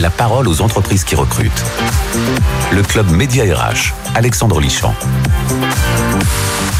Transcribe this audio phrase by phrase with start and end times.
[0.00, 1.64] La parole aux entreprises qui recrutent.
[2.72, 4.94] Le club Média RH, Alexandre Lichamp.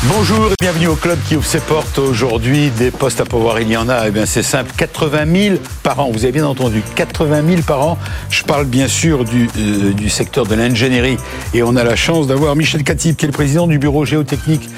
[0.08, 2.70] Bonjour et bienvenue au club qui ouvre ses portes aujourd'hui.
[2.70, 4.06] Des postes à pouvoir, il y en a.
[4.06, 6.10] Eh bien, c'est simple 80 000 par an.
[6.12, 7.98] Vous avez bien entendu, 80 000 par an.
[8.30, 11.16] Je parle bien sûr du, euh, du secteur de l'ingénierie.
[11.54, 14.68] Et on a la chance d'avoir Michel Catib, qui est le président du bureau géotechnique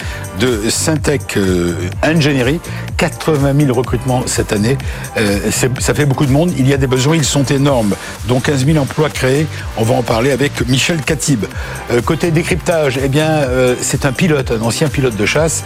[0.40, 2.60] de Syntec euh, Ingénierie.
[2.96, 4.78] 80 000 recrutements cette année.
[5.18, 6.52] Euh, ça fait beaucoup de monde.
[6.56, 7.94] Il y a des besoins, ils sont énormes.
[8.26, 9.46] Donc 15 000 emplois créés.
[9.76, 11.44] On va en parler avec Michel Catib.
[12.04, 13.46] côté décryptage, eh bien,
[13.80, 15.64] c'est un pilote, un ancien pilote de chasse,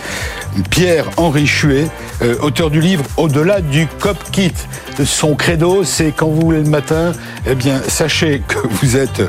[0.71, 1.89] Pierre-Henri Chuet,
[2.23, 4.53] euh, auteur du livre Au-delà du cockpit.
[5.05, 7.13] Son credo, c'est quand vous voulez le matin,
[7.47, 9.23] eh bien, sachez que vous êtes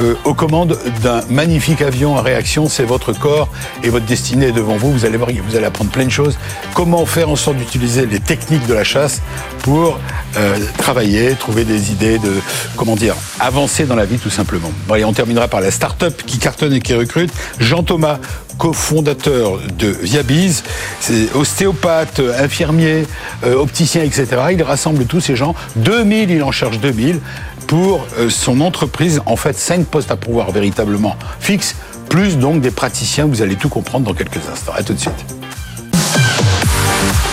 [0.00, 2.68] euh, aux commandes d'un magnifique avion à réaction.
[2.68, 3.48] C'est votre corps
[3.82, 4.92] et votre destinée devant vous.
[4.92, 6.36] Vous allez voir, vous allez apprendre plein de choses.
[6.74, 9.22] Comment faire en sorte d'utiliser les techniques de la chasse
[9.62, 9.98] pour
[10.36, 12.32] euh, travailler, trouver des idées de,
[12.76, 14.70] comment dire, avancer dans la vie tout simplement.
[14.88, 17.30] Bon, on terminera par la start-up qui cartonne et qui recrute.
[17.58, 18.18] Jean Thomas,
[18.58, 20.62] cofondateur de Viabiz,
[21.00, 23.06] c'est ostéopathe, infirmier,
[23.44, 24.26] euh, opticien, etc.
[24.52, 25.54] Il rassemble tous ces gens.
[25.76, 27.20] 2000, il en charge 2000
[27.66, 29.20] pour euh, son entreprise.
[29.26, 31.76] En fait, 5 postes à pouvoir véritablement fixes,
[32.08, 33.26] plus donc des praticiens.
[33.26, 34.72] Vous allez tout comprendre dans quelques instants.
[34.76, 35.36] À tout de suite.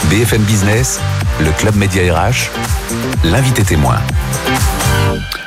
[0.10, 1.00] BFM Business,
[1.40, 2.50] le club Média RH,
[3.24, 3.98] l'invité témoin.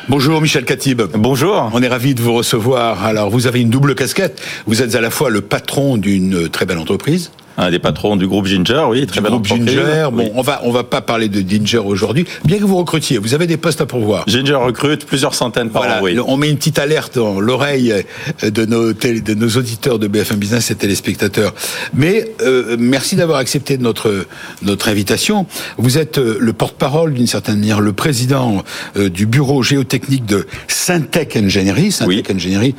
[0.08, 1.02] Bonjour Michel Katib.
[1.14, 1.70] Bonjour.
[1.72, 3.04] On est ravi de vous recevoir.
[3.04, 4.40] Alors vous avez une double casquette.
[4.66, 8.26] Vous êtes à la fois le patron d'une très belle entreprise un des patrons du
[8.26, 10.08] groupe Ginger, oui, très du groupe Ginger.
[10.12, 13.18] Bon, on va on va pas parler de Ginger aujourd'hui, bien que vous recrutiez.
[13.18, 14.24] Vous avez des postes à pourvoir.
[14.26, 16.00] Ginger recrute plusieurs centaines par an.
[16.02, 16.18] Oui.
[16.26, 17.94] On met une petite alerte dans l'oreille
[18.42, 21.54] de nos de nos auditeurs de BFM Business et téléspectateurs.
[21.94, 24.26] Mais euh, merci d'avoir accepté notre
[24.62, 25.46] notre invitation.
[25.78, 28.62] Vous êtes euh, le porte-parole d'une certaine manière, le président
[28.96, 31.90] euh, du bureau géotechnique de Syntec Engineering.
[31.90, 32.74] Syntec Engineering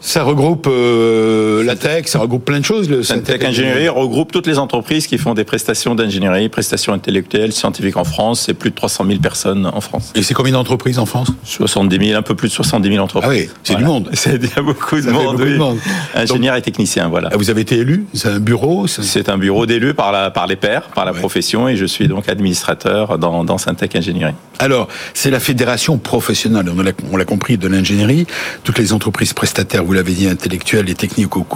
[0.00, 2.90] ça regroupe euh, la tech, ça regroupe plein de choses.
[2.90, 3.42] Le Syntec
[3.88, 8.42] Regroupe toutes les entreprises qui font des prestations d'ingénierie, prestations intellectuelles, scientifiques en France.
[8.46, 10.12] C'est plus de 300 000 personnes en France.
[10.14, 11.28] Et c'est combien d'entreprises en France?
[11.44, 13.30] 70 000, un peu plus de 70 000 entreprises.
[13.30, 14.10] Ah oui, c'est du monde.
[14.14, 15.36] C'est beaucoup de monde.
[15.36, 15.78] Beaucoup de monde.
[16.14, 17.30] Ingénieurs et techniciens, voilà.
[17.32, 18.06] Ah, vous avez été élu?
[18.14, 21.68] C'est un bureau C'est un bureau d'élus par, la, par les pairs, par la profession,
[21.68, 24.34] et je suis donc administrateur dans, dans Syntec Ingénierie.
[24.58, 26.66] Alors, c'est la fédération professionnelle,
[27.10, 28.26] on l'a compris, de l'ingénierie.
[28.62, 31.46] Toutes les entreprises prestataires, vous l'avez dit, intellectuelles et techniques au,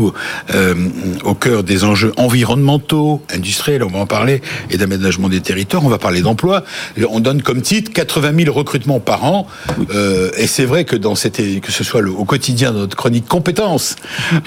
[0.55, 0.75] euh,
[1.25, 5.85] au cœur des enjeux environnementaux, industriels, on va en parler, et d'aménagement des territoires.
[5.85, 6.65] On va parler d'emploi.
[7.09, 9.47] On donne comme titre 80 000 recrutements par an.
[9.95, 13.27] Euh, et c'est vrai que dans cette, que ce soit au quotidien dans notre chronique
[13.27, 13.97] compétences,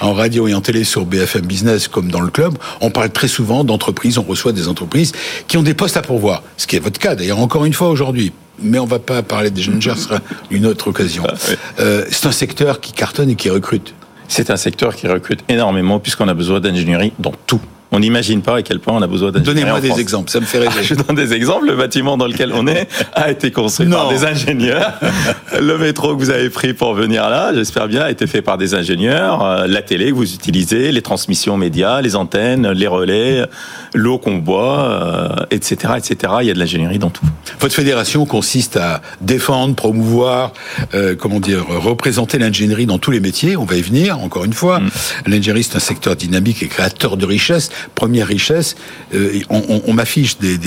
[0.00, 3.28] en radio et en télé sur BFM Business comme dans le club, on parle très
[3.28, 4.18] souvent d'entreprises.
[4.18, 5.12] On reçoit des entreprises
[5.48, 6.42] qui ont des postes à pourvoir.
[6.56, 8.32] Ce qui est votre cas d'ailleurs encore une fois aujourd'hui
[8.62, 10.18] mais on va pas parler des jeunes ce sera
[10.50, 11.24] une autre occasion.
[11.26, 11.34] Ah,
[11.80, 13.94] euh, c'est un secteur qui cartonne et qui recrute.
[14.30, 17.60] C'est un secteur qui recrute énormément puisqu'on a besoin d'ingénierie dans tout.
[17.92, 19.60] On n'imagine pas à quel point on a besoin d'ingénierie.
[19.60, 20.82] Donnez-moi des exemples, ça me fait rêver.
[20.82, 21.66] je donne des exemples.
[21.66, 24.98] Le bâtiment dans lequel on est a été construit par des ingénieurs.
[25.60, 28.58] Le métro que vous avez pris pour venir là, j'espère bien, a été fait par
[28.58, 29.44] des ingénieurs.
[29.44, 33.44] Euh, la télé que vous utilisez, les transmissions médias, les antennes, les relais,
[33.94, 36.32] l'eau qu'on boit, etc., euh, etc.
[36.42, 37.26] Il y a de l'ingénierie dans tout.
[37.58, 40.52] Votre fédération consiste à défendre, promouvoir,
[40.94, 43.56] euh, comment dire, représenter l'ingénierie dans tous les métiers.
[43.56, 44.80] On va y venir, encore une fois.
[44.80, 44.90] Mm.
[45.26, 48.76] L'ingénierie, c'est un secteur dynamique et créateur de richesses première richesse,
[49.14, 50.58] euh, on, m'affiche des,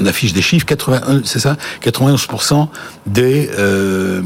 [0.00, 1.56] on affiche des chiffres, 81, c'est ça?
[1.82, 2.68] 91%
[3.06, 4.22] des, euh,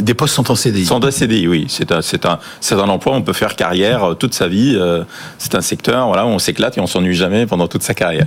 [0.00, 0.86] des postes sont en CDI.
[0.86, 1.66] Sont en CDI, oui.
[1.68, 4.76] C'est un, c'est un, c'est un emploi, on peut faire carrière toute sa vie.
[4.76, 5.04] Euh,
[5.38, 8.26] c'est un secteur voilà, où on s'éclate et on s'ennuie jamais pendant toute sa carrière.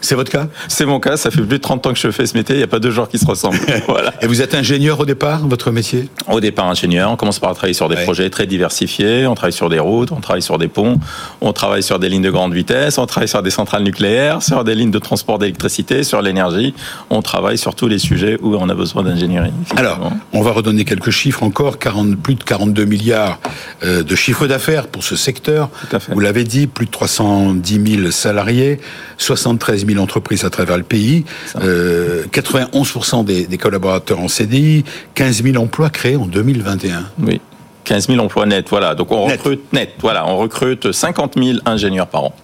[0.00, 0.46] C'est votre cas?
[0.68, 2.58] C'est mon cas, ça fait plus de 30 ans que je fais ce métier, il
[2.58, 3.58] n'y a pas deux jours qui se ressemblent.
[3.88, 4.12] voilà.
[4.22, 6.08] Et vous êtes ingénieur au départ, votre métier?
[6.30, 9.68] Au départ ingénieur, on commence par travailler sur des projets très diversifiés, on travaille sur
[9.68, 10.98] des routes, on travaille sur des ponts,
[11.40, 14.64] on travaille sur des lignes de grande vitesse, on travaille sur des centrales nucléaires, sur
[14.64, 16.74] des lignes de transport d'électricité, sur l'énergie,
[17.10, 19.52] on travaille sur tous les sujets où on a besoin d'ingénierie.
[19.76, 23.38] Alors, on va redonner quelques chiffres encore, 40, plus de 42 milliards
[23.84, 25.68] euh, de chiffre d'affaires pour ce secteur.
[26.08, 28.80] Vous l'avez dit, plus de 310 000 salariés,
[29.18, 31.24] 73 000 entreprises à travers le pays,
[31.56, 34.84] 91% euh, des, collaborateurs en CDI,
[35.14, 37.04] 15 000 emplois créés en 2021.
[37.22, 37.40] Oui.
[37.84, 38.94] 15 000 emplois nets, voilà.
[38.94, 42.34] Donc on recrute net, voilà, on recrute 50 000 ingénieurs par an.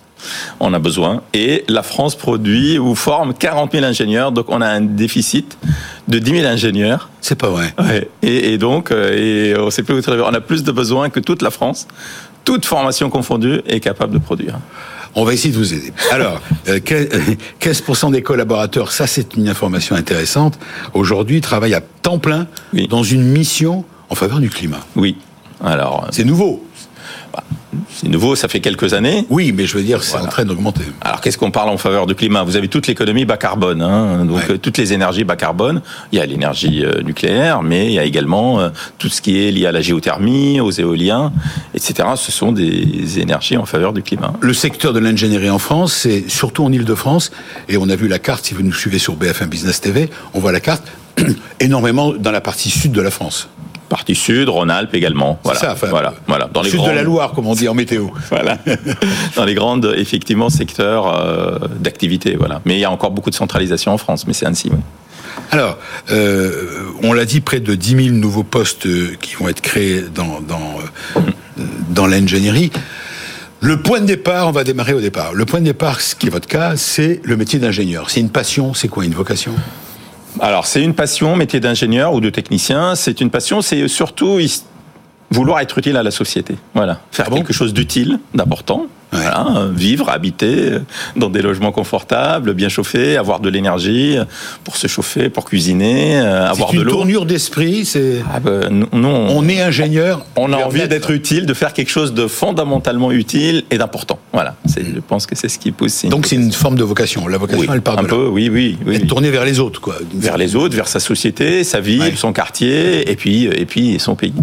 [0.60, 1.22] On a besoin.
[1.34, 5.58] Et la France produit ou forme 40 000 ingénieurs, donc on a un déficit
[6.08, 7.10] de 10 000 ingénieurs.
[7.20, 7.74] C'est pas vrai.
[8.22, 11.50] Et, donc, euh, et on sait plus on a plus de besoins que toute la
[11.50, 11.86] France,
[12.44, 14.58] toute formation confondue, est capable de produire.
[15.18, 15.92] On va essayer de vous aider.
[16.12, 20.58] Alors, 15% des collaborateurs, ça c'est une information intéressante,
[20.92, 22.46] aujourd'hui travaillent à temps plein
[22.90, 24.80] dans une mission en faveur du climat.
[24.94, 25.16] Oui.
[25.64, 26.62] Alors, c'est nouveau.
[27.98, 29.24] C'est nouveau, ça fait quelques années.
[29.30, 30.84] Oui, mais je veux dire, c'est en train d'augmenter.
[31.00, 32.42] Alors, qu'est-ce qu'on parle en faveur du climat?
[32.42, 35.80] Vous avez toute l'économie bas carbone, hein, donc euh, toutes les énergies bas carbone.
[36.12, 39.42] Il y a l'énergie euh, nucléaire, mais il y a également euh, tout ce qui
[39.42, 41.32] est lié à la géothermie, aux éoliens,
[41.72, 42.10] etc.
[42.16, 44.34] Ce sont des énergies en faveur du climat.
[44.40, 47.32] Le secteur de l'ingénierie en France, c'est surtout en Ile-de-France,
[47.70, 50.40] et on a vu la carte, si vous nous suivez sur BFM Business TV, on
[50.40, 50.84] voit la carte
[51.60, 53.48] énormément dans la partie sud de la France.
[53.88, 55.38] Partie sud, Rhône-Alpes également.
[55.44, 56.48] Voilà, ça, voilà, voilà.
[56.52, 58.08] Dans les sud de la Loire, comme on dit en météo.
[58.30, 58.58] voilà.
[59.36, 62.60] Dans les grandes, effectivement, secteurs euh, d'activité, voilà.
[62.64, 64.70] Mais il y a encore beaucoup de centralisation en France, mais c'est ainsi.
[64.72, 64.78] Oui.
[65.52, 65.78] Alors,
[66.10, 68.88] euh, on l'a dit, près de 10 000 nouveaux postes
[69.20, 70.78] qui vont être créés dans dans,
[71.16, 71.20] euh,
[71.90, 72.72] dans l'ingénierie.
[73.60, 75.32] Le point de départ, on va démarrer au départ.
[75.32, 78.10] Le point de départ, ce qui est votre cas, c'est le métier d'ingénieur.
[78.10, 79.52] C'est une passion, c'est quoi, une vocation?
[80.40, 82.94] Alors, c'est une passion, métier d'ingénieur ou de technicien.
[82.94, 84.38] C'est une passion, c'est surtout
[85.30, 86.56] vouloir être utile à la société.
[86.74, 87.00] Voilà.
[87.10, 88.86] Faire ah quelque chose d'utile, d'important.
[89.12, 90.72] Voilà, vivre, habiter
[91.14, 94.18] dans des logements confortables, bien chauffés, avoir de l'énergie
[94.64, 96.82] pour se chauffer, pour cuisiner, euh, avoir de l'eau.
[96.82, 97.84] C'est une tournure d'esprit.
[97.84, 98.22] C'est.
[98.32, 100.24] Ah ben, on, on, est ingénieur.
[100.36, 104.18] On a envie d'être utile, de faire quelque chose de fondamentalement utile et d'important.
[104.32, 104.56] Voilà.
[104.76, 106.04] Je pense que c'est ce qui pousse.
[106.06, 107.28] Donc c'est une forme de vocation.
[107.28, 108.26] La vocation, elle part un peu.
[108.26, 109.06] Oui, oui, oui.
[109.06, 109.96] tourner vers les autres, quoi.
[110.14, 114.16] Vers les autres, vers sa société, sa ville, son quartier, et puis et puis son
[114.16, 114.34] pays.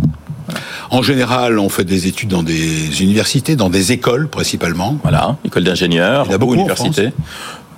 [0.90, 4.98] En général, on fait des études dans des universités, dans des écoles principalement.
[5.04, 6.56] Voilà, école d'ingénieurs, beaucoup.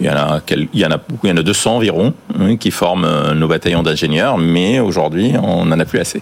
[0.02, 2.14] Il y, en a, il y en a beaucoup, il y en a 200 environ
[2.38, 6.22] hein, qui forment euh, nos bataillons d'ingénieurs, mais aujourd'hui, on n'en a plus assez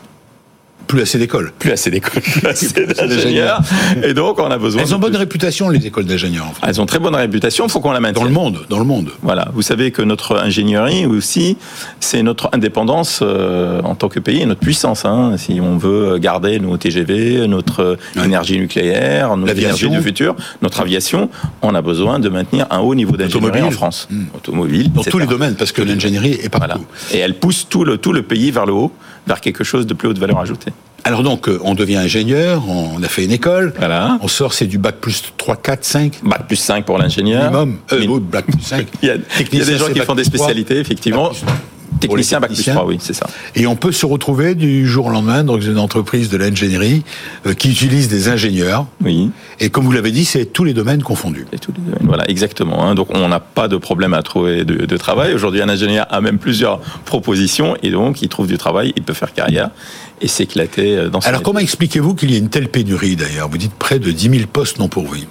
[0.93, 1.51] plus assez d'écoles.
[1.57, 3.61] Plus assez d'écoles, plus assez d'ingénieurs.
[4.03, 4.83] Et donc, on a besoin.
[4.83, 6.45] Elles ont bonne réputation, les écoles d'ingénieurs.
[6.61, 7.65] En Elles ont très bonne réputation.
[7.65, 8.23] Il faut qu'on la maintienne.
[8.23, 9.09] Dans le monde, dans le monde.
[9.23, 9.47] Voilà.
[9.55, 11.57] Vous savez que notre ingénierie aussi,
[11.99, 15.03] c'est notre indépendance euh, en tant que pays et notre puissance.
[15.05, 15.33] Hein.
[15.37, 21.29] Si on veut garder nos TGV, notre énergie nucléaire, notre énergie du futur, notre aviation,
[21.63, 24.07] on a besoin de maintenir un haut niveau d'ingénierie en France.
[24.11, 24.25] Hmm.
[24.35, 24.91] Automobile.
[24.91, 26.67] Dans tous les domaines, parce que l'ingénierie est partout.
[26.67, 26.81] Voilà.
[27.13, 28.91] Et elle pousse tout le, tout le pays vers le haut,
[29.27, 30.71] vers quelque chose de plus haute valeur ajoutée.
[31.05, 34.17] Alors donc, euh, on devient ingénieur, on a fait une école, voilà.
[34.21, 37.51] on sort, c'est du bac plus 3, 4, 5 Bac plus 5 pour l'ingénieur.
[37.51, 38.87] Minimum, euh, bac plus 5.
[39.01, 39.15] il, y a,
[39.51, 41.31] il y a des gens qui font des spécialités, effectivement.
[42.07, 43.27] Technicien, bac plus 3, oui, c'est ça.
[43.55, 47.03] Et on peut se retrouver du jour au lendemain dans une entreprise de l'ingénierie
[47.45, 48.85] euh, qui utilise des ingénieurs.
[49.03, 49.31] Oui.
[49.59, 51.45] Et comme vous l'avez dit, c'est tous les domaines confondus.
[51.53, 52.85] Et tous les domaines, voilà, exactement.
[52.85, 52.95] Hein.
[52.95, 55.33] Donc on n'a pas de problème à trouver de, de travail.
[55.33, 59.13] Aujourd'hui, un ingénieur a même plusieurs propositions et donc il trouve du travail, il peut
[59.13, 59.69] faire carrière
[60.21, 63.49] et s'éclater euh, dans Alors comment expliquez-vous qu'il y ait une telle pénurie d'ailleurs?
[63.49, 65.27] Vous dites près de 10 000 postes non pourvus.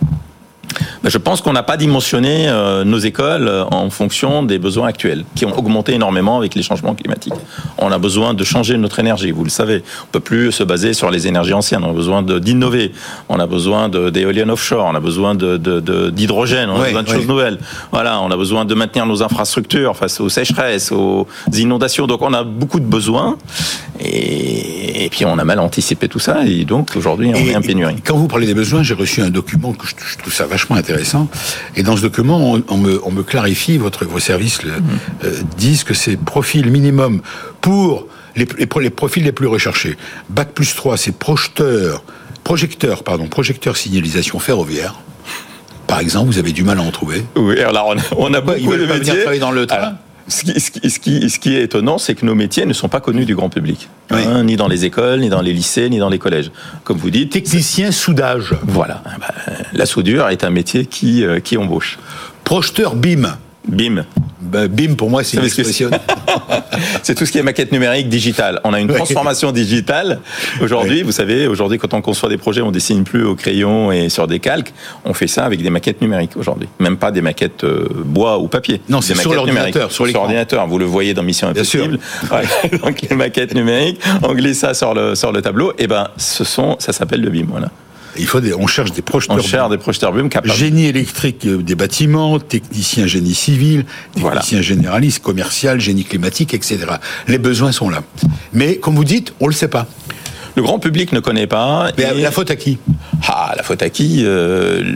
[1.02, 4.88] Ben, je pense qu'on n'a pas dimensionné euh, nos écoles euh, en fonction des besoins
[4.88, 7.34] actuels, qui ont augmenté énormément avec les changements climatiques.
[7.78, 9.82] On a besoin de changer notre énergie, vous le savez.
[10.04, 11.84] On peut plus se baser sur les énergies anciennes.
[11.84, 12.92] On a besoin d'innover.
[13.28, 14.86] On a besoin d'éoliennes offshore.
[14.86, 16.69] On a besoin d'hydrogène.
[16.69, 17.58] De, on a besoin de choses nouvelles.
[17.90, 18.20] Voilà.
[18.20, 22.06] On a besoin de maintenir nos infrastructures face aux sécheresses, aux inondations.
[22.06, 23.36] Donc on a beaucoup de besoins.
[24.00, 26.44] Et, puis on a mal anticipé tout ça.
[26.46, 27.96] Et donc aujourd'hui on est en pénurie.
[28.04, 31.28] Quand vous parlez des besoins, j'ai reçu un document que je, trouve ça vachement intéressant.
[31.76, 34.72] Et dans ce document, on, me, clarifie, votre, vos services le,
[35.24, 37.20] euh, disent que c'est profil minimum
[37.60, 38.06] pour
[38.36, 39.96] les, les, profils les plus recherchés.
[40.31, 42.02] Bac plus 3, c'est projeteur,
[42.44, 44.94] projecteur, pardon, projecteur signalisation ferroviaire.
[45.86, 47.24] Par exemple, vous avez du mal à en trouver.
[47.36, 49.66] Oui, alors on a, on a beaucoup Ils veulent de pas venir travailler dans le
[49.66, 49.98] train.
[50.29, 53.00] Ce qui, ce, qui, ce qui, est étonnant, c'est que nos métiers ne sont pas
[53.00, 56.08] connus du grand public, hein, ni dans les écoles, ni dans les lycées, ni dans
[56.08, 56.50] les collèges.
[56.84, 58.55] Comme vous dites, technicien soudage.
[58.62, 59.34] Voilà, ah bah,
[59.72, 61.98] la soudure est un métier qui, euh, qui embauche.
[62.44, 63.36] Projeteur BIM.
[63.69, 64.04] BIM.
[64.40, 65.90] Bah, BIM, pour moi, c'est une expression.
[67.02, 68.60] c'est tout ce qui est maquette numérique digitale.
[68.64, 70.20] On a une transformation digitale.
[70.60, 74.08] Aujourd'hui, vous savez, aujourd'hui, quand on conçoit des projets, on dessine plus au crayon et
[74.08, 74.72] sur des calques.
[75.04, 76.69] On fait ça avec des maquettes numériques aujourd'hui.
[76.81, 78.81] Même pas des maquettes euh, bois ou papier.
[78.88, 80.66] Non, c'est sur l'ordinateur, sur l'ordinateur.
[80.66, 81.98] Vous le voyez dans Mission Impossible.
[82.84, 85.70] Donc les maquettes numériques, on glisse ça sur le, sur le tableau.
[85.72, 87.70] Et eh ben, ce sont, ça s'appelle le BIM, voilà.
[88.16, 89.38] Il faut des, on cherche des projecteurs.
[89.38, 90.52] On cherche des projecteurs capables.
[90.52, 96.78] Génie électrique euh, des bâtiments, technicien génie civil, technicien généraliste, commercial, génie climatique, etc.
[97.28, 98.02] Les besoins sont là.
[98.52, 99.86] Mais comme vous dites, on le sait pas.
[100.56, 101.90] Le grand public ne connaît pas.
[101.96, 102.78] Mais la faute à qui?
[103.26, 104.94] Ah, la faute à qui euh...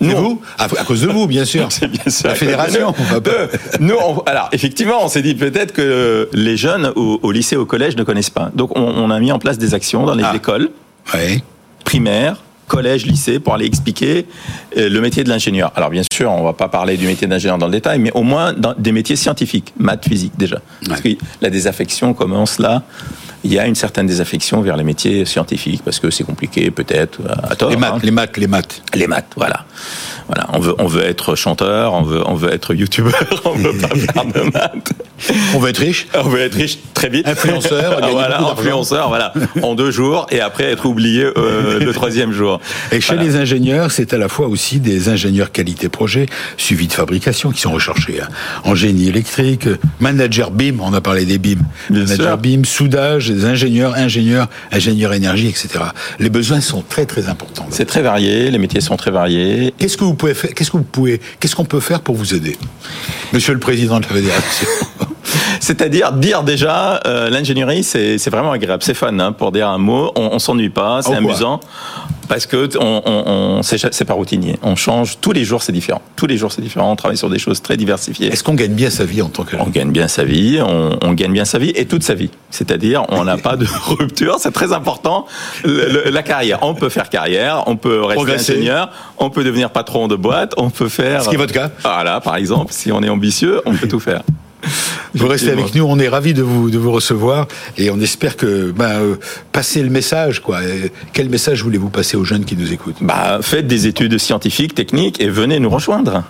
[0.00, 0.42] Nous, vous?
[0.58, 1.66] À, cause de vous, bien sûr.
[1.70, 2.28] C'est bien sûr.
[2.28, 2.94] La fédération.
[3.80, 8.02] Nous, alors effectivement, on s'est dit peut-être que les jeunes au, lycée, au collège ne
[8.02, 8.50] connaissent pas.
[8.54, 10.34] Donc, on, a mis en place des actions dans les ah.
[10.34, 10.70] écoles
[11.14, 11.42] ouais.
[11.84, 12.42] primaires,
[12.74, 14.26] collège, lycée, pour aller expliquer
[14.76, 15.72] euh, le métier de l'ingénieur.
[15.76, 18.22] Alors bien sûr, on va pas parler du métier d'ingénieur dans le détail, mais au
[18.22, 20.60] moins dans des métiers scientifiques, maths, physique déjà.
[20.88, 22.82] Parce que la désaffection commence là
[23.44, 27.20] il y a une certaine désaffection vers les métiers scientifiques parce que c'est compliqué peut-être
[27.28, 27.70] à tort.
[27.70, 28.00] Les maths, hein.
[28.02, 28.82] les maths, les maths.
[28.94, 29.64] Les maths, voilà.
[30.26, 33.76] Voilà, on veut, on veut être chanteur, on veut, on veut être youtubeur, on veut
[33.76, 34.92] pas faire de maths.
[35.54, 36.06] On veut être riche.
[36.14, 37.28] On veut être riche très vite.
[37.28, 39.32] Influenceur, voilà, influenceur, voilà,
[39.62, 42.60] en deux jours et après être oublié euh, le troisième jour.
[42.90, 46.92] Et chez les ingénieurs, c'est à la fois aussi des ingénieurs qualité projet, suivi de
[46.92, 48.28] fabrication qui sont recherchés hein.
[48.64, 49.68] en génie électrique,
[50.00, 51.58] manager BIM, on a parlé des BIM,
[51.90, 55.68] manager BIM, soudage, des ingénieurs, ingénieurs, ingénieurs énergie, etc.
[56.18, 57.66] Les besoins sont très très importants.
[57.70, 59.74] C'est très varié, les métiers sont très variés.
[59.78, 62.34] Qu'est-ce que vous pouvez faire Qu'est-ce que vous pouvez Qu'est-ce qu'on peut faire pour vous
[62.34, 62.56] aider,
[63.32, 64.68] Monsieur le Président de la Fédération
[65.60, 70.12] C'est-à-dire dire déjà, euh, l'ingénierie, c'est vraiment agréable, c'est fun, hein, pour dire un mot.
[70.16, 71.60] On, on s'ennuie pas, c'est amusant.
[72.28, 74.58] Parce que on, on, on c'est pas routinier.
[74.62, 76.02] On change tous les jours, c'est différent.
[76.16, 76.90] Tous les jours, c'est différent.
[76.90, 78.28] On travaille sur des choses très diversifiées.
[78.28, 80.60] Est-ce qu'on gagne bien sa vie en tant que On gagne bien sa vie.
[80.60, 82.30] On, on, gagne bien sa vie et toute sa vie.
[82.50, 84.36] C'est-à-dire, on n'a pas de rupture.
[84.38, 85.26] C'est très important.
[85.64, 86.60] Le, la carrière.
[86.62, 87.64] On peut faire carrière.
[87.66, 88.52] On peut rester Progresser.
[88.52, 88.90] ingénieur.
[89.18, 90.54] On peut devenir patron de boîte.
[90.56, 91.22] On peut faire.
[91.22, 91.70] Ce qui est votre cas.
[91.82, 94.22] Voilà, par exemple, si on est ambitieux, on peut tout faire.
[95.14, 97.46] Vous restez avec nous, on est ravis de vous, de vous recevoir
[97.78, 99.16] et on espère que ben, euh,
[99.52, 100.40] passer le message.
[100.40, 100.60] Quoi.
[101.12, 102.96] quel message voulez-vous passer aux jeunes qui nous écoutent?
[103.00, 106.24] Bah, Faites des études scientifiques, techniques et venez nous rejoindre.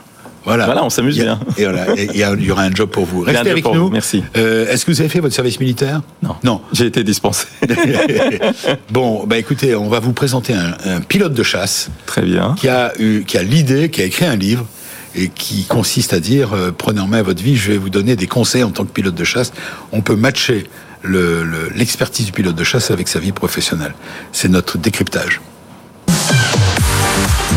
[0.45, 0.67] Voilà.
[0.67, 1.41] voilà, on s'amuse bien.
[1.57, 3.23] Et voilà, il y, aura un job pour vous.
[3.23, 3.87] Restez avec nous.
[3.87, 4.23] Vous, merci.
[4.37, 6.03] Euh, Est-ce que vous avez fait votre service militaire?
[6.23, 6.37] Non.
[6.45, 6.61] Non.
[6.73, 7.47] J'ai été dispensé.
[8.91, 11.89] bon, bah écoutez, on va vous présenter un, un, pilote de chasse.
[12.05, 12.55] Très bien.
[12.59, 14.67] Qui a eu, qui a l'idée, qui a écrit un livre
[15.15, 18.17] et qui consiste à dire euh, prenez en main votre vie, je vais vous donner
[18.17, 19.53] des conseils en tant que pilote de chasse.
[19.93, 20.69] On peut matcher
[21.05, 23.95] l'expertise le, le, du pilote de chasse avec sa vie professionnelle.
[24.33, 25.41] C'est notre décryptage.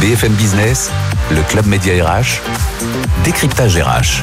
[0.01, 0.91] BFM Business,
[1.31, 2.41] le club média RH,
[3.23, 4.21] décryptage RH.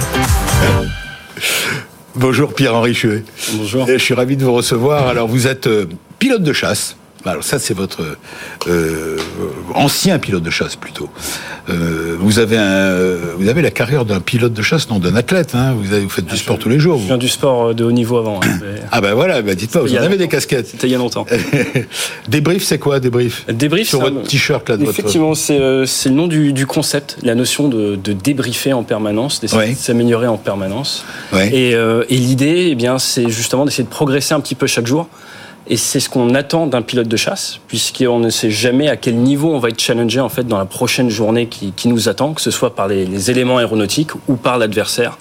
[2.14, 3.24] Bonjour Pierre-Henri Chuet.
[3.54, 3.86] Bonjour.
[3.88, 5.08] Je suis ravi de vous recevoir.
[5.08, 5.86] Alors vous êtes euh,
[6.20, 6.96] pilote de chasse.
[7.26, 8.02] Alors ça, c'est votre
[8.68, 9.16] euh,
[9.74, 11.08] ancien pilote de chasse plutôt.
[11.70, 12.94] Euh, vous avez un,
[13.38, 15.54] vous avez la carrière d'un pilote de chasse, non d'un athlète.
[15.54, 16.98] Hein vous, avez, vous faites du sport tous les jours.
[17.00, 18.40] Je viens du sport de haut niveau avant.
[18.44, 18.60] Hein,
[18.92, 20.68] ah ben voilà, bah dites-moi, vous en avez des casquettes.
[20.68, 21.26] C'était il y a longtemps.
[22.28, 23.46] débrief, c'est quoi débrief?
[23.48, 24.76] Débrief sur votre t-shirt là.
[24.76, 25.40] De effectivement, votre...
[25.40, 29.60] c'est euh, le nom du, du, concept, la notion de, de débriefer en permanence, d'essayer
[29.60, 29.72] ouais.
[29.72, 31.04] de s'améliorer en permanence.
[31.32, 35.08] Euh, et l'idée, eh bien, c'est justement d'essayer de progresser un petit peu chaque jour.
[35.66, 39.16] Et c'est ce qu'on attend d'un pilote de chasse, puisqu'on ne sait jamais à quel
[39.16, 42.42] niveau on va être challengé en fait dans la prochaine journée qui, nous attend, que
[42.42, 45.16] ce soit par les éléments aéronautiques ou par l'adversaire.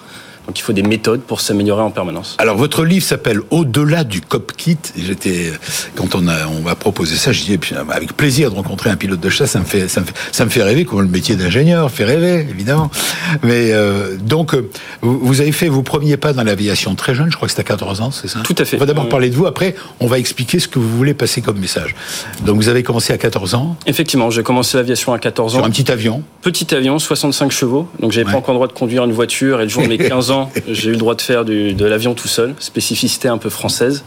[0.46, 2.36] Donc il faut des méthodes pour s'améliorer en permanence.
[2.38, 4.76] Alors votre livre s'appelle Au-delà du cockpit.
[4.96, 5.52] J'étais
[5.94, 7.58] quand on a on m'a proposé ça, je dis
[7.90, 10.44] avec plaisir de rencontrer un pilote de chasse, ça me fait ça me fait, ça
[10.44, 12.90] me fait rêver comme le métier d'ingénieur fait rêver évidemment.
[13.42, 14.54] Mais euh, donc
[15.00, 17.76] vous avez fait vos premiers pas dans l'aviation très jeune, je crois que c'était à
[17.76, 18.40] 14 ans, c'est ça?
[18.40, 18.76] Tout à fait.
[18.76, 21.40] On va d'abord parler de vous, après on va expliquer ce que vous voulez passer
[21.40, 21.94] comme message.
[22.44, 25.58] Donc vous avez commencé à 14 ans Effectivement, j'ai commencé l'aviation à 14 ans.
[25.58, 26.22] Sur un petit avion.
[26.42, 27.88] Petit avion, 65 chevaux.
[28.00, 28.32] Donc j'avais ouais.
[28.32, 30.33] pas encore le droit de conduire une voiture et le jour de mes 15 ans
[30.68, 34.04] j'ai eu le droit de faire du, de l'avion tout seul, spécificité un peu française.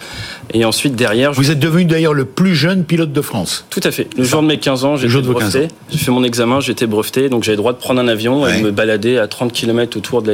[0.53, 1.31] Et ensuite, derrière...
[1.33, 4.07] Vous êtes devenu d'ailleurs le plus jeune pilote de France Tout à fait.
[4.17, 5.67] Le jour de mes 15 ans, j'ai été breveté.
[5.89, 8.43] J'ai fait mon examen, j'ai été breveté, donc j'avais le droit de prendre un avion
[8.43, 8.57] ouais.
[8.57, 10.31] et de me balader à 30 km autour de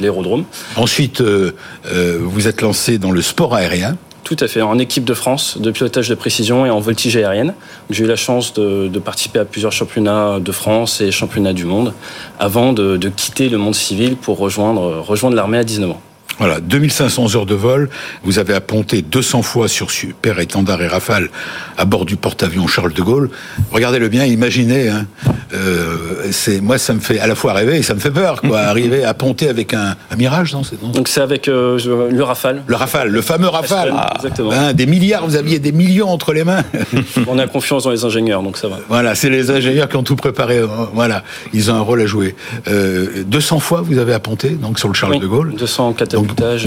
[0.00, 0.44] l'aérodrome.
[0.76, 1.52] Ensuite, euh,
[1.92, 5.58] euh, vous êtes lancé dans le sport aérien tout à fait, en équipe de France
[5.58, 7.54] de pilotage de précision et en voltige aérienne.
[7.90, 11.94] J'ai eu la chance de, participer à plusieurs championnats de France et championnats du monde
[12.38, 16.00] avant de, quitter le monde civil pour rejoindre, rejoindre l'armée à 19 ans.
[16.40, 17.90] Voilà, 2500 heures de vol.
[18.24, 21.28] Vous avez apponté 200 fois sur Super Étendard et Rafale
[21.76, 23.28] à bord du porte-avions Charles de Gaulle.
[23.70, 24.88] Regardez-le bien, imaginez.
[24.88, 25.06] Hein,
[25.52, 28.40] euh, c'est moi, ça me fait à la fois rêver et ça me fait peur.
[28.40, 30.62] Quoi, arriver à ponter avec un, un Mirage, non,
[30.94, 31.78] Donc c'est avec euh,
[32.10, 32.62] le Rafale.
[32.66, 33.92] Le Rafale, le fameux Rafale.
[33.94, 34.50] Ah, exactement.
[34.50, 36.62] Hein, des milliards, vous aviez des millions entre les mains.
[37.26, 38.78] On a confiance dans les ingénieurs, donc ça va.
[38.88, 40.62] Voilà, c'est les ingénieurs qui ont tout préparé.
[40.94, 42.34] Voilà, ils ont un rôle à jouer.
[42.66, 45.54] Euh, 200 fois, vous avez apponté donc sur le Charles oui, de Gaulle.
[45.54, 45.94] 200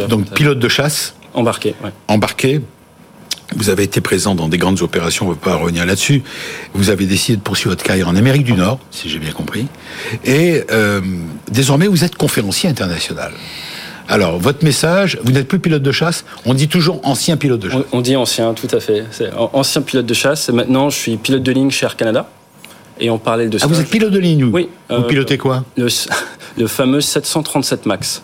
[0.08, 1.16] Donc, pilote de chasse.
[1.34, 1.76] Embarqué.
[1.84, 1.92] Ouais.
[2.08, 2.62] Embarqué.
[3.56, 6.24] Vous avez été présent dans des grandes opérations, on ne va pas revenir là-dessus.
[6.74, 9.68] Vous avez décidé de poursuivre votre carrière en Amérique du Nord, si j'ai bien compris.
[10.26, 11.02] Et euh,
[11.52, 13.32] désormais, vous êtes conférencier international.
[14.08, 17.70] Alors, votre message, vous n'êtes plus pilote de chasse, on dit toujours ancien pilote de
[17.70, 17.82] chasse.
[17.92, 19.06] On, on dit ancien, tout à fait.
[19.12, 22.28] C'est ancien pilote de chasse, maintenant je suis pilote de ligne chez Air Canada.
[23.00, 24.70] Et on parlait de Ah, vous êtes pilote de ligne Oui.
[24.90, 25.88] Vous euh, pilotez quoi le,
[26.58, 28.22] le fameux 737 MAX.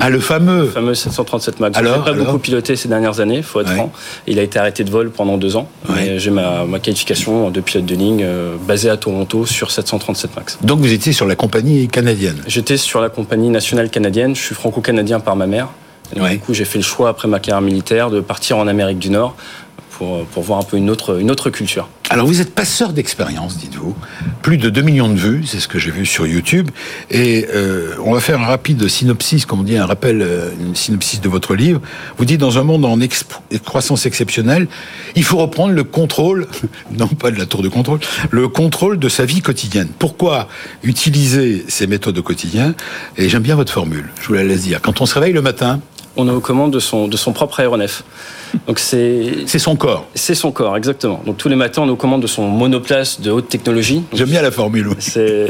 [0.00, 1.76] Ah, le fameux Le fameux 737 MAX.
[1.76, 3.92] Alors, je pas beaucoup piloté ces dernières années, il faut être franc.
[4.26, 5.68] Il a été arrêté de vol pendant deux ans.
[6.16, 10.58] J'ai ma, qualification de pilote de ligne euh, basée à Toronto sur 737 MAX.
[10.62, 14.34] Donc vous étiez sur la compagnie canadienne J'étais sur la compagnie nationale canadienne.
[14.34, 15.68] Je suis franco-canadien par ma mère.
[16.14, 19.10] Du coup, j'ai fait le choix, après ma carrière militaire, de partir en Amérique du
[19.10, 19.36] Nord
[20.00, 21.88] pour, voir un peu une autre, une autre culture.
[22.08, 23.94] Alors vous êtes passeur d'expérience, dites-vous.
[24.42, 26.70] Plus de 2 millions de vues, c'est ce que j'ai vu sur YouTube.
[27.10, 30.74] Et euh, on va faire un rapide synopsis, comme on dit, un rappel, euh, une
[30.74, 31.80] synopsis de votre livre.
[32.16, 32.98] Vous dites, dans un monde en
[33.64, 34.68] croissance exceptionnelle,
[35.14, 36.46] il faut reprendre le contrôle,
[36.98, 39.88] non pas de la tour de contrôle, le contrôle de sa vie quotidienne.
[39.98, 40.48] Pourquoi
[40.82, 42.74] utiliser ces méthodes au quotidien?
[43.18, 44.80] Et j'aime bien votre formule, je vous la laisse dire.
[44.80, 45.80] Quand on se réveille le matin,
[46.16, 48.04] on est aux commandes de son, de son propre aéronef.
[48.66, 50.06] Donc c'est c'est son corps.
[50.14, 51.22] C'est son corps, exactement.
[51.24, 54.02] Donc tous les matins, on est aux commandes de son monoplace de haute technologie.
[54.12, 54.90] J'aime bien la formule.
[54.98, 55.46] C'est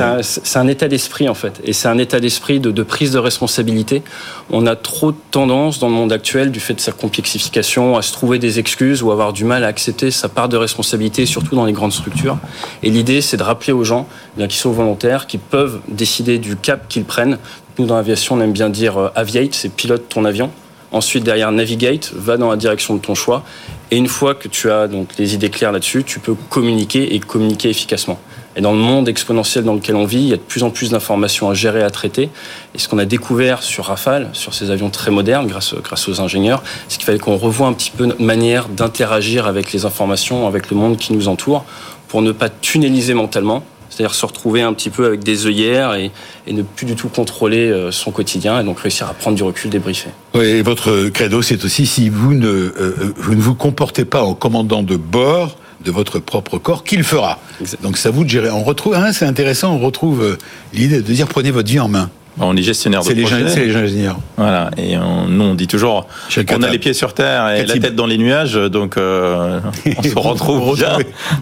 [0.00, 0.20] un,
[0.54, 4.02] un, état d'esprit en fait, et c'est un état d'esprit de, de, prise de responsabilité.
[4.50, 8.02] On a trop de tendance dans le monde actuel, du fait de sa complexification, à
[8.02, 11.56] se trouver des excuses ou avoir du mal à accepter sa part de responsabilité, surtout
[11.56, 12.38] dans les grandes structures.
[12.82, 16.38] Et l'idée, c'est de rappeler aux gens eh bien qui sont volontaires, qui peuvent décider
[16.38, 17.38] du cap qu'ils prennent.
[17.78, 20.50] Nous, dans l'aviation, on aime bien dire euh, aviate, c'est pilote ton avion.
[20.92, 23.44] Ensuite, derrière Navigate, va dans la direction de ton choix.
[23.90, 27.20] Et une fois que tu as donc les idées claires là-dessus, tu peux communiquer et
[27.20, 28.18] communiquer efficacement.
[28.56, 30.70] Et dans le monde exponentiel dans lequel on vit, il y a de plus en
[30.70, 32.30] plus d'informations à gérer, à traiter.
[32.74, 36.22] Et ce qu'on a découvert sur Rafale, sur ces avions très modernes, grâce, grâce aux
[36.22, 40.46] ingénieurs, c'est qu'il fallait qu'on revoie un petit peu notre manière d'interagir avec les informations,
[40.46, 41.66] avec le monde qui nous entoure,
[42.08, 43.62] pour ne pas tunneliser mentalement,
[43.96, 46.12] c'est-à-dire se retrouver un petit peu avec des œillères et,
[46.46, 49.70] ne plus du tout contrôler euh, son quotidien et donc réussir à prendre du recul,
[49.70, 50.10] débriefer.
[50.34, 54.04] Oui, et votre credo, c'est aussi si vous ne, euh, euh, vous ne vous comportez
[54.04, 57.38] pas en commandant de bord de votre propre corps, qu'il fera.
[57.82, 58.50] Donc ça vous de gérer.
[58.50, 60.36] On retrouve, hein, c'est intéressant, on retrouve
[60.74, 62.10] l'idée de dire prenez votre vie en main.
[62.38, 63.48] On est gestionnaire de projet.
[63.48, 64.18] C'est les ingénieurs.
[64.36, 64.70] Voilà.
[64.76, 66.06] Et on, nous, on dit toujours
[66.46, 69.60] qu'on a les pieds sur terre et la tête dans les nuages, donc euh,
[69.96, 70.98] on se retrouve vous, bien.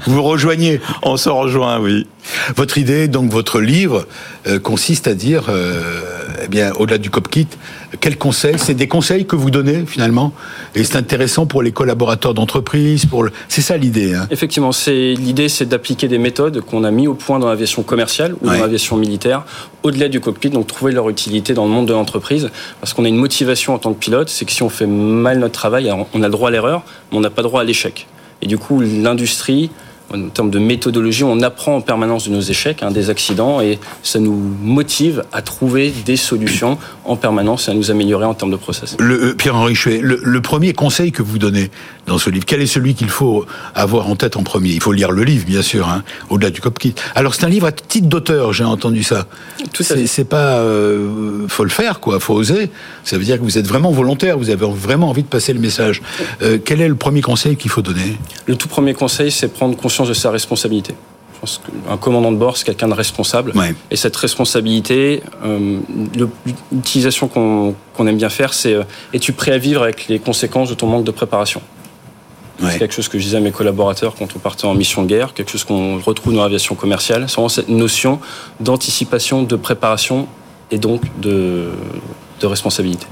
[0.07, 0.81] Vous rejoignez.
[1.03, 2.07] On se rejoint, oui.
[2.57, 4.07] Votre idée, donc votre livre,
[4.47, 6.01] euh, consiste à dire, euh,
[6.43, 7.49] eh bien, au-delà du cockpit,
[8.01, 10.33] quels conseils C'est des conseils que vous donnez finalement,
[10.75, 13.07] et c'est intéressant pour les collaborateurs d'entreprise.
[13.07, 13.33] Pour le...
[13.49, 14.15] c'est ça l'idée.
[14.15, 14.27] Hein.
[14.31, 18.35] Effectivement, c'est l'idée, c'est d'appliquer des méthodes qu'on a mis au point dans l'aviation commerciale
[18.41, 19.45] ou dans l'aviation militaire,
[19.83, 23.09] au-delà du cockpit, donc trouver leur utilité dans le monde de l'entreprise, parce qu'on a
[23.09, 26.23] une motivation en tant que pilote, c'est que si on fait mal notre travail, on
[26.23, 28.07] a le droit à l'erreur, mais on n'a pas droit à l'échec.
[28.43, 29.71] Et du coup, l'industrie
[30.15, 33.79] en termes de méthodologie, on apprend en permanence de nos échecs, hein, des accidents, et
[34.03, 38.51] ça nous motive à trouver des solutions en permanence et à nous améliorer en termes
[38.51, 38.97] de process.
[38.99, 41.71] Le, euh, Pierre-Henri Chouet, le, premier conseil que vous donnez
[42.07, 44.71] dans ce livre, quel est celui qu'il faut avoir en tête en premier?
[44.71, 46.95] Il faut lire le livre, bien sûr, hein, au-delà du cockpit.
[47.15, 49.27] Alors c'est un livre à titre d'auteur, j'ai entendu ça.
[49.73, 52.21] Tout C'est pas, euh, faut le faire, quoi.
[52.21, 52.71] Faut oser.
[53.05, 55.61] Ça veut dire que vous êtes vraiment volontaire, vous avez vraiment envie de passer le
[55.61, 56.03] message.
[56.43, 58.19] Euh, quel est le premier conseil qu'il faut donner?
[58.47, 60.95] Le tout premier conseil, c'est prendre conscience de sa responsabilité.
[61.35, 63.53] Je pense qu'un commandant de bord, c'est quelqu'un de responsable.
[63.91, 65.79] Et cette responsabilité, euh,
[66.73, 70.75] l'utilisation qu'on aime bien faire, c'est euh, es-tu prêt à vivre avec les conséquences de
[70.75, 71.61] ton manque de préparation?
[72.61, 75.09] C'est quelque chose que je disais à mes collaborateurs quand on partait en mission de
[75.09, 77.25] guerre, quelque chose qu'on retrouve dans l'aviation commerciale.
[77.27, 78.21] C'est vraiment cette notion
[78.61, 80.29] d'anticipation, de préparation
[80.71, 81.71] et donc de,
[82.41, 83.07] de responsabilité.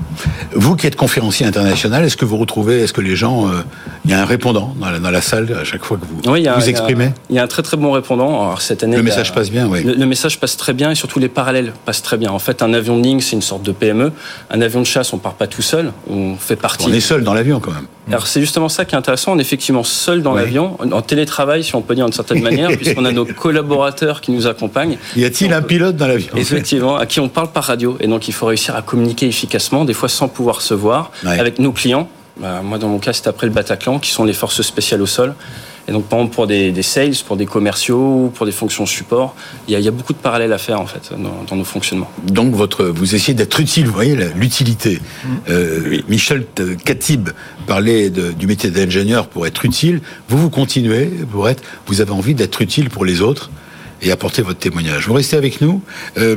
[0.55, 3.63] Vous qui êtes conférencier international, est-ce que vous retrouvez, est-ce que les gens, euh,
[4.05, 6.21] il y a un répondant dans la, dans la, salle à chaque fois que vous
[6.23, 8.43] vous exprimez Il y a un très très bon répondant.
[8.43, 9.83] Alors, cette année, le message passe bien, oui.
[9.83, 12.31] Le, message passe très bien et surtout les parallèles passent très bien.
[12.31, 14.13] En fait, un avion de ligne, c'est une sorte de PME.
[14.51, 16.87] Un avion de chasse, on part pas tout seul, on fait partie.
[16.89, 17.87] On est seul dans l'avion quand même.
[18.09, 19.33] Alors c'est justement ça qui est intéressant.
[19.33, 22.71] On est effectivement seul dans l'avion, en télétravail, si on peut dire d'une certaine manière,
[22.77, 24.99] puisqu'on a nos collaborateurs qui nous accompagnent.
[25.17, 26.35] Y a-t-il un pilote dans l'avion?
[26.37, 27.97] Effectivement, à qui on parle par radio.
[28.01, 31.59] Et donc il faut réussir à communiquer efficacement, des fois sans pouvoir se voir, avec
[31.59, 32.09] nos clients.
[32.39, 35.07] Bah, moi, dans mon cas, c'est après le Bataclan, qui sont les forces spéciales au
[35.07, 35.35] sol.
[35.89, 39.35] Et donc, par exemple, pour des, sales, pour des commerciaux, pour des fonctions support,
[39.69, 42.11] il y, a, beaucoup de parallèles à faire, en fait, dans, nos fonctionnements.
[42.25, 45.01] Donc, votre, vous essayez d'être utile, vous voyez, l'utilité.
[45.25, 45.29] Mm.
[45.51, 46.47] Euh, Michel
[46.85, 47.31] Katib
[47.67, 50.01] parlait du métier d'ingénieur pour être utile.
[50.29, 53.51] Vous, vous continuez pour être, vous avez envie d'être utile pour les autres
[54.03, 55.07] et apporter votre témoignage.
[55.07, 55.81] Vous restez avec nous.
[56.19, 56.37] Euh,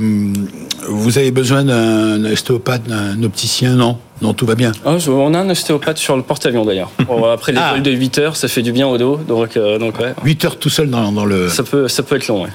[0.87, 3.97] vous avez besoin d'un ostéopathe, d'un opticien Non?
[4.21, 4.71] Non, tout va bien.
[4.85, 6.91] Ah, on a un ostéopathe sur le porte-avions d'ailleurs.
[7.33, 7.79] Après l'école ah.
[7.79, 9.17] de 8 heures, ça fait du bien au dos.
[9.17, 11.49] Donc, euh, donc 8 heures tout seul dans, dans, le...
[11.49, 12.49] Ça peut, ça peut être long, ouais.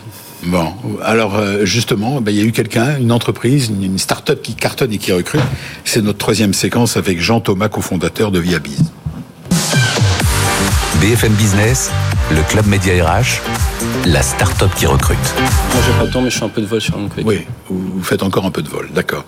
[0.44, 4.55] Bon, alors euh, justement, ben, il y a eu quelqu'un, une entreprise, une, start-up qui
[4.55, 5.42] cartonne et qui recrute.
[5.85, 8.81] C'est notre troisième séquence avec Jean Thomas, cofondateur de Viabiz.
[11.01, 11.90] BFM Business,
[12.31, 13.42] le Club Média RH,
[14.06, 15.18] la start-up qui recrute.
[15.38, 17.22] Moi, j'ai pas le temps, mais je fais un peu de vol sur mon côté.
[17.24, 19.24] Oui, vous faites encore un peu de vol, d'accord.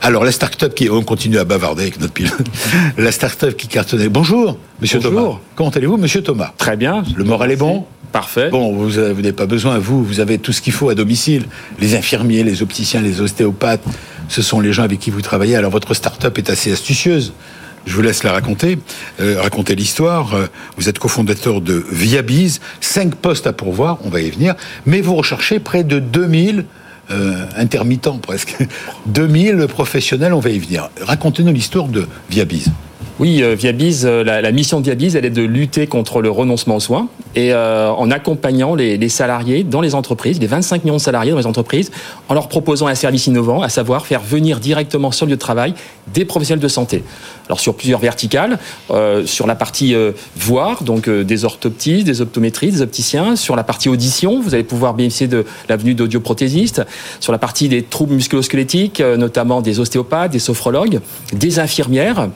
[0.00, 0.90] Alors, la start-up qui.
[0.90, 2.46] On continue à bavarder avec notre pilote.
[2.98, 4.08] La start-up qui cartonnait.
[4.08, 5.22] Bonjour, monsieur Bonjour.
[5.22, 5.38] Thomas.
[5.54, 6.52] Comment allez-vous, monsieur Thomas?
[6.58, 7.02] Très bien.
[7.16, 7.86] Le moral est bon?
[8.10, 8.50] Parfait.
[8.50, 11.46] Bon, vous vous n'avez pas besoin, vous, vous avez tout ce qu'il faut à domicile.
[11.80, 13.84] Les infirmiers, les opticiens, les ostéopathes,
[14.28, 15.56] ce sont les gens avec qui vous travaillez.
[15.56, 17.32] Alors votre start-up est assez astucieuse.
[17.86, 18.78] Je vous laisse la raconter,
[19.20, 20.34] euh, raconter l'histoire.
[20.34, 24.54] Euh, Vous êtes cofondateur de Viabiz, cinq postes à pourvoir, on va y venir,
[24.86, 26.64] mais vous recherchez près de 2000
[27.10, 28.56] euh, intermittents presque,
[29.06, 30.90] 2000 professionnels, on va y venir.
[31.00, 32.70] Racontez-nous l'histoire de Viabiz.
[33.20, 36.76] Oui, euh, Viabiz, euh, la, mission de Viabiz, elle est de lutter contre le renoncement
[36.76, 41.00] aux soins et euh, en accompagnant les, salariés dans les entreprises, les 25 millions de
[41.00, 41.90] salariés dans les entreprises,
[42.30, 45.40] en leur proposant un service innovant, à savoir faire venir directement sur le lieu de
[45.40, 45.74] travail
[46.14, 47.04] des professionnels de santé.
[47.48, 48.58] Alors sur plusieurs verticales,
[49.26, 53.90] sur la partie euh, voir, donc des orthoptistes, des optométristes, des opticiens, sur la partie
[53.90, 56.82] audition, vous allez pouvoir bénéficier de l'avenue d'audioprothésistes,
[57.20, 61.00] sur la partie des troubles musculosquelettiques, notamment des ostéopathes, des sophrologues,
[61.34, 62.28] des infirmières.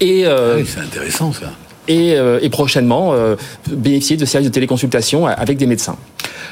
[0.00, 1.52] Et, euh, Ah oui, c'est intéressant ça.
[1.88, 3.36] et, euh, et prochainement euh,
[3.70, 5.96] bénéficier de services de téléconsultation avec des médecins.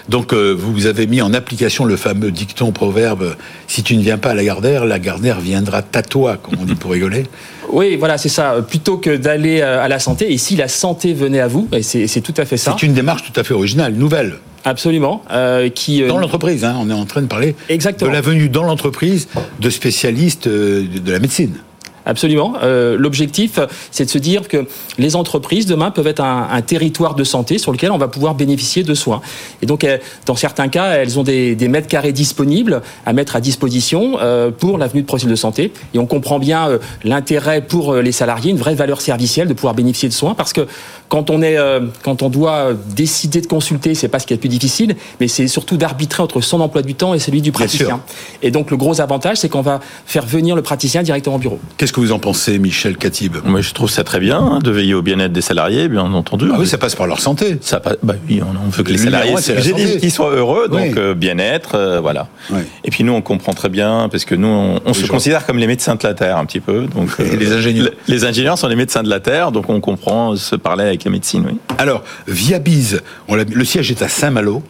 [0.09, 3.37] Donc euh, vous avez mis en application le fameux dicton proverbe
[3.68, 6.64] si tu ne viens pas à la Gardère, la Gardère viendra à toi, comme on
[6.64, 7.24] dit pour rigoler.
[7.72, 8.57] Oui, voilà, c'est ça.
[8.68, 12.20] Plutôt que d'aller à la santé, et si la santé venait à vous, et c'est
[12.20, 12.74] tout à fait ça.
[12.76, 14.38] C'est une démarche tout à fait originale, nouvelle.
[14.64, 15.22] Absolument.
[15.31, 18.11] euh, qui, euh, Dans l'entreprise, hein, on est en train de parler Exactement.
[18.11, 19.29] de la venue dans l'entreprise
[19.61, 21.59] de spécialistes de la médecine.
[22.06, 22.54] Absolument.
[22.62, 23.58] Euh, L'objectif,
[23.90, 24.66] c'est de se dire que
[24.98, 28.34] les entreprises demain peuvent être un, un territoire de santé sur lequel on va pouvoir
[28.34, 29.20] bénéficier de soins.
[29.62, 33.36] Et donc, euh, dans certains cas, elles ont des, des mètres carrés disponibles à mettre
[33.36, 35.72] à disposition euh, pour l'avenue de professionnels de santé.
[35.94, 39.74] Et on comprend bien euh, l'intérêt pour les salariés, une vraie valeur servicielle de pouvoir
[39.74, 40.66] bénéficier de soins, parce que
[41.08, 41.56] quand on est,
[42.02, 45.26] quand on doit décider de consulter, c'est pas ce qui est le plus difficile, mais
[45.26, 48.00] c'est surtout d'arbitrer entre son emploi du temps et celui du praticien.
[48.42, 51.58] Et donc, le gros avantage, c'est qu'on va faire venir le praticien directement au bureau.
[51.90, 54.70] Qu'est-ce que vous en pensez, Michel Katib Moi, je trouve ça très bien hein, de
[54.70, 56.46] veiller au bien-être des salariés, bien entendu.
[56.53, 57.59] ah oui, ça passe par leur santé.
[57.62, 60.83] Ça passe- bah oui, on, veut que les salariés j'ai dit qu'ils soient heureux, donc
[60.83, 60.94] Oui.
[60.96, 62.29] euh, bien-être, euh, voilà.
[62.53, 62.61] Oui.
[62.85, 65.12] Et puis nous, on comprend très bien parce que nous, on, on se gens.
[65.14, 66.87] considère comme les médecins de la terre un petit peu.
[66.87, 67.87] Donc Et les ingénieurs.
[67.87, 71.03] le- Les ingénieurs sont les médecins de la terre, donc on comprend se parler avec
[71.03, 71.44] la médecine.
[71.50, 71.59] Oui.
[71.79, 74.62] Alors, Viabiz, on le siège est à Saint-Malo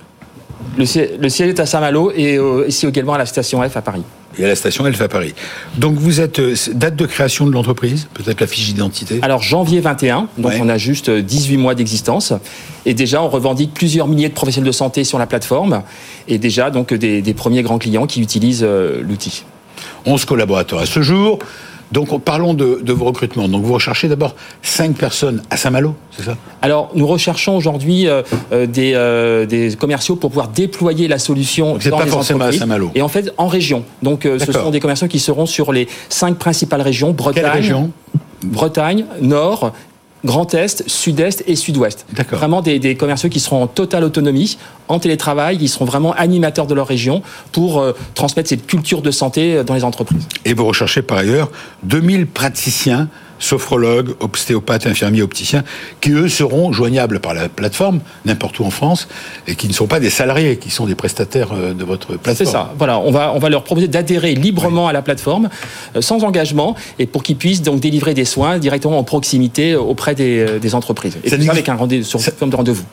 [0.78, 3.76] Le, siè- le siège est à Saint-Malo et euh, ici également à la station F
[3.76, 4.04] à Paris.
[4.40, 5.34] Et à la station Elf à Paris.
[5.76, 9.18] Donc vous êtes euh, date de création de l'entreprise, peut-être la fiche d'identité.
[9.22, 10.58] Alors janvier 21, donc Ouais.
[10.62, 12.32] on a juste euh, 18 mois d'existence
[12.86, 15.82] et déjà on revendique plusieurs milliers de professionnels de santé sur la plateforme
[16.26, 19.44] et déjà donc des, des premiers grands clients qui utilisent euh, l'outil.
[20.06, 21.38] 11 collaborateurs à ce jour.
[21.92, 23.48] Donc parlons de, de vos recrutements.
[23.48, 26.36] Donc vous recherchez d'abord 5 personnes à Saint-Malo, c'est ça?
[26.62, 28.22] Alors nous recherchons aujourd'hui euh,
[28.52, 32.44] euh, des, euh, des commerciaux pour pouvoir déployer la solution Donc, dans pas les forcément
[32.44, 32.52] à.
[32.52, 32.90] Saint-Malo.
[32.94, 33.84] Et en fait en région.
[34.02, 37.52] Donc euh, ce sont des commerciaux qui seront sur les cinq principales régions Bretagne, Quelle
[37.52, 37.90] région?
[38.44, 39.72] Bretagne, Nord,
[40.24, 42.06] Grand Est, Sud-Est et Sud-Ouest.
[42.30, 46.66] Vraiment des, des commerciaux qui seront en totale autonomie, en télétravail, qui seront vraiment animateurs
[46.66, 50.26] de leur région pour euh, transmettre cette culture de santé euh, dans les entreprises.
[50.44, 51.50] Et vous recherchez par ailleurs
[51.84, 53.08] 2000 praticiens,
[53.40, 55.64] sophrologues, ostéopathes, infirmiers, opticiens,
[56.00, 59.08] qui eux seront joignables par la plateforme, n'importe où en France,
[59.48, 62.18] et qui ne sont pas des salariés, qui sont des prestataires euh, de votre C'est
[62.18, 62.52] plateforme.
[62.52, 62.72] ça.
[62.78, 65.48] Voilà, on va on va leur proposer d'adhérer librement à la plateforme,
[65.96, 70.14] euh, sans engagement, et pour qu'ils puissent donc délivrer des soins directement en proximité auprès
[70.14, 71.16] des, euh, des entreprises.
[71.24, 72.84] Et Ça avec un rendez sur ça- forme de rendez-vous.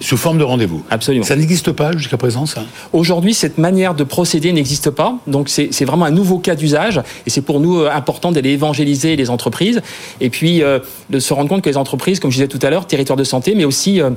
[0.00, 0.82] Sous forme de rendez-vous.
[0.90, 1.24] Absolument.
[1.24, 2.64] Ça n'existe pas jusqu'à présent, ça?
[2.92, 5.16] Aujourd'hui, cette manière de procéder n'existe pas.
[5.28, 7.00] Donc, c'est vraiment un nouveau cas d'usage.
[7.24, 9.80] Et c'est pour nous euh, important d'aller évangéliser les entreprises.
[10.20, 12.70] Et puis, euh, de se rendre compte que les entreprises, comme je disais tout à
[12.70, 14.10] l'heure, territoire de santé, mais aussi, euh,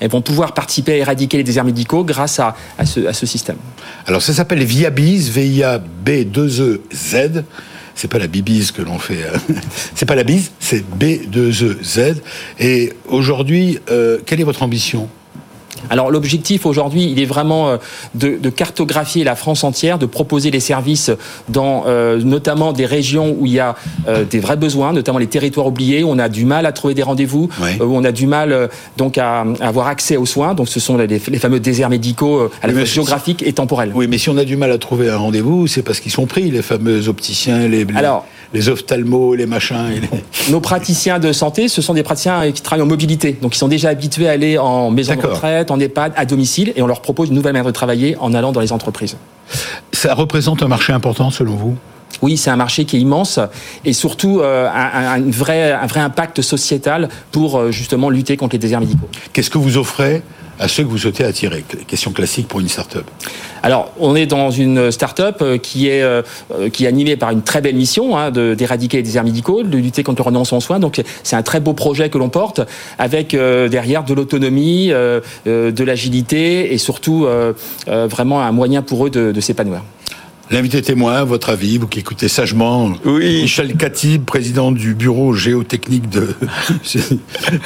[0.00, 3.26] elles vont pouvoir participer à éradiquer les déserts médicaux grâce à, à ce, à ce
[3.26, 3.56] système.
[4.06, 7.44] Alors ça s'appelle Viabiz, V-I-A-B-2-E-Z.
[8.00, 9.24] C'est pas la bibise que l'on fait.
[9.24, 9.36] euh,
[9.94, 12.16] c'est pas la bise, c'est B2EZ.
[12.58, 15.10] Et aujourd'hui, euh, quelle est votre ambition?
[15.88, 17.76] Alors l'objectif aujourd'hui, il est vraiment euh,
[18.14, 21.10] de, de cartographier la France entière, de proposer les services
[21.48, 23.74] dans euh, notamment des régions où il y a
[24.08, 26.94] euh, des vrais besoins, notamment les territoires oubliés, où on a du mal à trouver
[26.94, 27.48] des rendez-vous,
[27.80, 30.54] où on a du mal euh, donc à, à avoir accès aux soins.
[30.54, 33.92] Donc ce sont les, les fameux déserts médicaux à la fois géographiques et temporels.
[33.94, 36.26] Oui, mais si on a du mal à trouver un rendez-vous, c'est parce qu'ils sont
[36.26, 39.92] pris, les fameux opticiens, les, les- Alors- les ophtalmos, les machins.
[39.96, 43.38] et les- Nos praticiens de santé, ce sont des praticiens qui travaillent en mobilité.
[43.40, 46.72] Donc, ils sont déjà habitués à aller en maison de retraite, en EHPAD, à domicile,
[46.76, 49.16] et on leur propose une nouvelle manière de travailler en allant dans les entreprises.
[49.92, 51.76] Ça représente un marché important selon vous?
[52.22, 53.38] Oui, c'est un marché qui est immense
[53.84, 58.54] et surtout euh, un, un, vrai, un vrai impact sociétal pour euh, justement lutter contre
[58.56, 59.08] les déserts médicaux.
[59.32, 60.22] Qu'est-ce que vous offrez
[60.60, 63.04] à ceux que vous souhaitez attirer Question classique pour une start-up.
[63.62, 66.04] Alors, on est dans une start-up euh, qui est,
[66.72, 70.02] qui est animée par une très belle mission hein, d'éradiquer les déserts médicaux, de lutter
[70.02, 70.78] contre le renoncement aux soins.
[70.78, 72.60] Donc, c'est un très beau projet que l'on porte
[72.98, 77.26] avec derrière de l'autonomie, de l'agilité et surtout
[77.86, 79.82] vraiment un moyen pour eux de s'épanouir.
[80.52, 82.90] L'invité témoin, votre avis, vous qui écoutez sagement.
[83.04, 83.42] Oui.
[83.42, 86.34] Michel Catib, président du bureau géotechnique de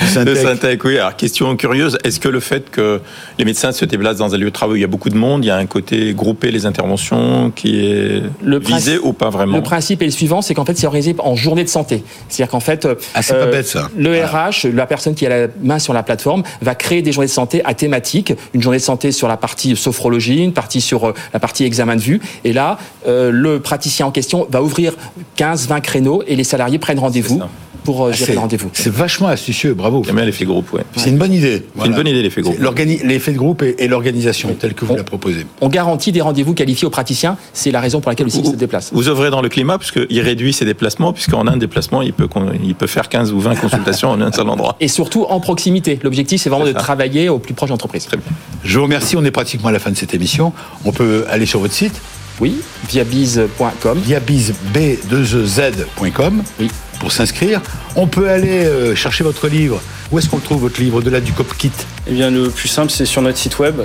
[0.06, 0.84] Syntec.
[0.84, 0.98] oui.
[0.98, 3.00] Alors, question curieuse, est-ce que le fait que
[3.38, 5.16] les médecins se déplacent dans un lieu de travail où il y a beaucoup de
[5.16, 9.30] monde, il y a un côté groupé les interventions qui est le visé ou pas
[9.30, 12.04] vraiment Le principe est le suivant, c'est qu'en fait, c'est organisé en journée de santé.
[12.28, 13.88] C'est-à-dire qu'en fait, ah, c'est pas euh, bête, ça.
[13.96, 17.28] le RH, la personne qui a la main sur la plateforme, va créer des journées
[17.28, 18.34] de santé à thématique.
[18.52, 21.96] Une journée de santé sur la partie sophrologie, une partie sur euh, la partie examen
[21.96, 22.20] de vue.
[22.44, 22.73] Et là,
[23.06, 24.94] euh, le praticien en question va ouvrir
[25.38, 27.42] 15-20 créneaux et les salariés prennent rendez-vous
[27.84, 28.70] pour euh, gérer le rendez-vous.
[28.72, 30.02] C'est vachement astucieux, bravo.
[30.04, 30.82] J'aime bien l'effet groupe, ouais.
[30.96, 31.62] C'est une bonne idée.
[31.78, 32.56] C'est une bonne idée, l'effet groupe.
[32.58, 35.46] L'effet de groupe et, l'organisation, telle que vous la proposez.
[35.60, 38.56] On garantit des rendez-vous qualifiés aux praticiens, c'est la raison pour laquelle aussi ils se
[38.56, 38.90] déplacent.
[38.92, 42.28] Vous œuvrez dans le climat, puisqu'il réduit ses déplacements, puisqu'en un déplacement, il peut,
[42.62, 44.76] il peut faire 15 ou 20 consultations en un seul endroit.
[44.80, 45.98] Et surtout en proximité.
[46.02, 48.06] L'objectif, c'est vraiment de travailler au plus proche d'entreprise.
[48.06, 48.26] Très bien.
[48.64, 50.52] Je vous remercie, on est pratiquement à la fin de cette émission.
[50.84, 52.00] On peut aller sur votre site
[52.40, 54.00] oui, viabiz.com.
[54.00, 56.42] Viabizb2ez.com.
[56.58, 56.70] Oui.
[57.04, 57.60] Pour s'inscrire.
[57.96, 59.78] On peut aller euh, chercher votre livre.
[60.10, 61.70] Où est-ce qu'on trouve, votre livre, de là du COPKIT
[62.06, 63.82] Eh bien, le plus simple, c'est sur notre site web.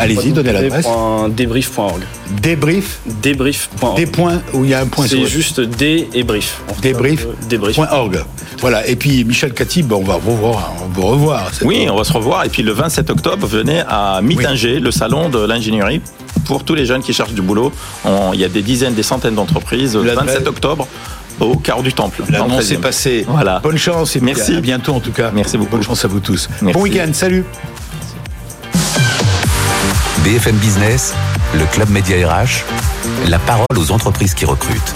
[0.00, 0.86] Allez-y, donnez l'adresse.
[1.28, 2.00] Débrief.org.
[2.40, 3.96] Débrief Débrief.org.
[3.96, 6.62] Des points où il y a un point C'est juste dé et brief.
[6.80, 8.24] Débrief.org.
[8.60, 8.86] Voilà.
[8.86, 10.72] Et puis, Michel Catib, on va vous revoir.
[10.78, 12.46] On va vous revoir oui, on va se revoir.
[12.46, 16.00] Et puis, le 27 octobre, venez à Mitinger, le salon de l'ingénierie
[16.46, 17.72] pour tous les jeunes qui cherchent du boulot.
[18.32, 19.96] il y a des dizaines, des centaines d'entreprises.
[19.96, 20.86] Le 27 octobre,
[21.40, 22.22] au quart du temple.
[22.28, 23.24] L'annonce est passée.
[23.28, 23.60] Voilà.
[23.60, 24.56] Bonne chance et merci.
[24.56, 25.30] à bientôt en tout cas.
[25.32, 25.72] Merci beaucoup.
[25.72, 26.48] Bonne chance à vous tous.
[26.62, 27.10] Bon week-end.
[27.12, 27.44] Salut.
[30.24, 31.14] BFM Business,
[31.54, 32.64] le Club Média RH,
[33.28, 34.94] la parole aux entreprises qui recrutent.